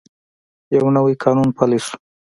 یو 0.75 0.85
نوی 0.95 1.13
قانون 1.23 1.49
پلی 1.57 1.79
شو. 1.85 1.95